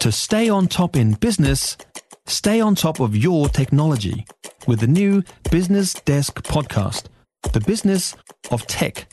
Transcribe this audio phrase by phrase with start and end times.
[0.00, 1.76] To stay on top in business,
[2.26, 4.24] stay on top of your technology
[4.66, 7.08] with the new Business Desk podcast,
[7.52, 8.16] The Business
[8.50, 9.12] of Tech.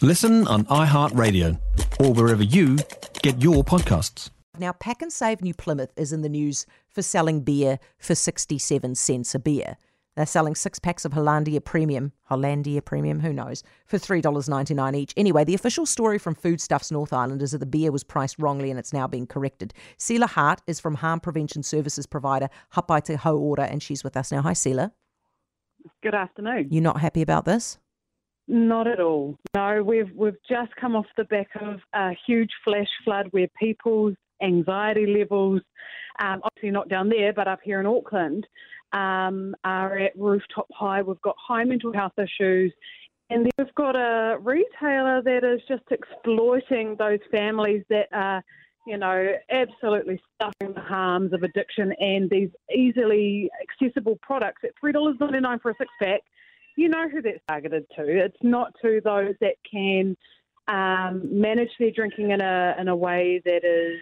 [0.00, 1.58] Listen on iHeartRadio
[1.98, 2.78] or wherever you
[3.22, 4.30] get your podcasts.
[4.56, 9.40] Now, Pak'nSave New Plymouth is in the news for selling beer for 67 cents a
[9.40, 9.78] beer.
[10.16, 15.14] They're selling six packs of Hollandia Premium, Hollandia Premium, who knows, for $3.99 each.
[15.16, 18.70] Anyway, the official story from Foodstuffs North Island is that the beer was priced wrongly
[18.70, 19.72] and it's now being corrected.
[19.98, 24.32] Selah Hart is from harm prevention services provider Hāpai Te Hauora, and she's with us
[24.32, 24.42] now.
[24.42, 24.92] Hi, Selah.
[26.02, 26.68] Good afternoon.
[26.70, 27.78] You're not happy about this?
[28.48, 29.38] Not at all.
[29.54, 34.16] No, we've we've just come off the back of a huge flash flood where people's
[34.42, 35.60] anxiety levels,
[36.20, 38.46] um, obviously not down there, but up here in Auckland,
[38.92, 41.02] um, are at rooftop high.
[41.02, 42.72] We've got high mental health issues.
[43.30, 48.42] And then we've got a retailer that is just exploiting those families that are,
[48.86, 55.62] you know, absolutely suffering the harms of addiction and these easily accessible products at $3.99
[55.62, 56.20] for a six pack.
[56.76, 58.02] You know who that's targeted to.
[58.02, 60.16] It's not to those that can
[60.66, 64.00] um, manage their drinking in a in a way that is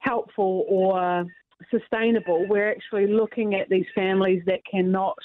[0.00, 1.26] helpful or
[1.70, 5.16] sustainable, we're actually looking at these families that cannot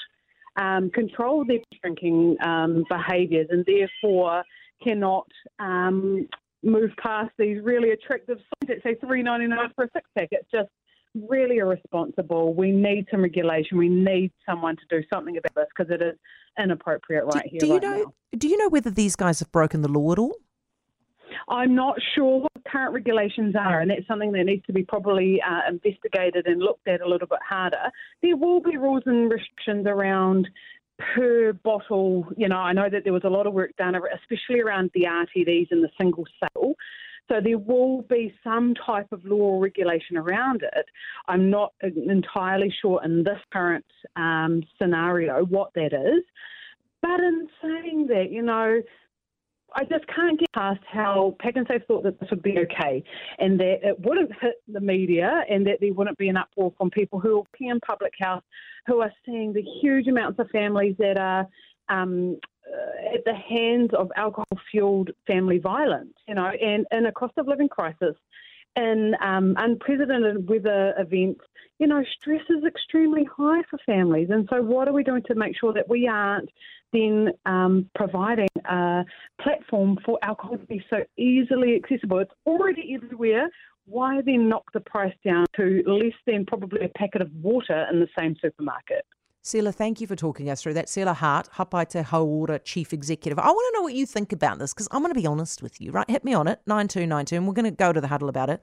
[0.59, 4.43] um, control their drinking um, behaviours and therefore
[4.83, 5.27] cannot
[5.59, 6.27] um,
[6.63, 10.29] move past these really attractive signs that say three ninety nine for a six pack.
[10.31, 10.69] It's just
[11.15, 12.53] really irresponsible.
[12.53, 13.77] We need some regulation.
[13.77, 16.15] We need someone to do something about this because it is
[16.61, 17.59] inappropriate right do, here.
[17.59, 17.97] Do you right know?
[17.97, 18.13] now.
[18.37, 20.35] Do you know whether these guys have broken the law at all?
[21.47, 25.69] I'm not sure current regulations are, and that's something that needs to be properly uh,
[25.69, 27.91] investigated and looked at a little bit harder.
[28.21, 30.47] There will be rules and restrictions around
[31.15, 32.27] per bottle.
[32.37, 35.03] You know, I know that there was a lot of work done, especially around the
[35.03, 36.73] RTDs and the single sale.
[37.29, 40.85] So there will be some type of law or regulation around it.
[41.27, 46.23] I'm not entirely sure in this current um, scenario what that is.
[47.01, 48.81] But in saying that, you know,
[49.75, 53.03] I just can't get past how Pak'nSave thought that this would be okay
[53.37, 56.89] and that it wouldn't hit the media and that there wouldn't be an uproar from
[56.89, 58.43] people who are in public health
[58.87, 61.47] who are seeing the huge amounts of families that are
[61.89, 62.37] um,
[62.67, 67.33] uh, at the hands of alcohol fueled family violence, you know, and in a cost
[67.37, 68.15] of living crisis
[68.75, 71.41] in um, unprecedented weather events,
[71.79, 74.29] you know, stress is extremely high for families.
[74.29, 76.49] And so, what are we doing to make sure that we aren't
[76.91, 79.05] then um, providing a
[79.41, 82.19] platform for alcohol to be so easily accessible?
[82.19, 83.49] It's already everywhere.
[83.85, 87.99] Why then knock the price down to less than probably a packet of water in
[87.99, 89.05] the same supermarket?
[89.41, 90.89] Selah, thank you for talking us through that.
[90.89, 93.39] Selah Hart, Hāpai Te Hauora Chief Executive.
[93.39, 95.63] I want to know what you think about this because I'm going to be honest
[95.63, 96.09] with you, right?
[96.09, 98.61] Hit me on it, 9292, and we're going to go to the huddle about it.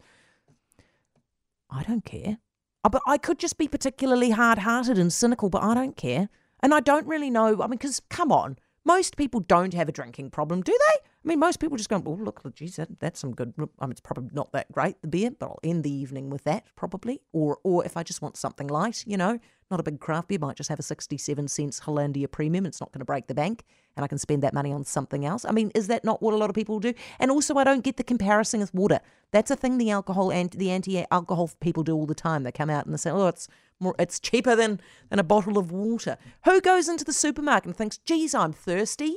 [1.70, 2.38] I don't care.
[2.84, 6.28] Oh, but I could just be particularly hard hearted and cynical, but I don't care.
[6.60, 7.62] And I don't really know.
[7.62, 11.00] I mean, because come on, most people don't have a drinking problem, do they?
[11.03, 13.54] I mean, most people just go, oh, look, geez, that, that's some good.
[13.81, 16.44] I mean, it's probably not that great, the beer, but I'll end the evening with
[16.44, 17.20] that probably.
[17.32, 19.41] Or, or if I just want something light, you know,
[19.71, 22.66] not a big craft beer, might just have a 67 cents Hollandia premium.
[22.66, 23.65] It's not going to break the bank
[23.97, 25.44] and I can spend that money on something else.
[25.44, 26.93] I mean, is that not what a lot of people do?
[27.19, 29.00] And also, I don't get the comparison with water.
[29.32, 32.43] That's a thing the alcohol and the anti-alcohol people do all the time.
[32.43, 33.49] They come out and they say, oh, it's
[33.81, 36.19] more, it's cheaper than, than a bottle of water.
[36.44, 39.16] Who goes into the supermarket and thinks, geez, I'm thirsty?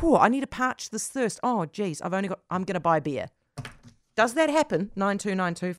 [0.00, 1.38] Whew, I need to parch this thirst.
[1.42, 3.28] Oh, geez, I've only got, I'm going to buy beer.
[4.16, 4.90] Does that happen?
[4.96, 5.78] 9292